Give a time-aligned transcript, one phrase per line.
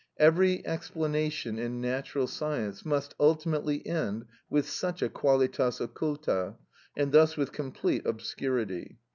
[0.17, 6.55] Every explanation in natural science must ultimately end with such a qualitas occulta,
[6.97, 8.97] and thus with complete obscurity.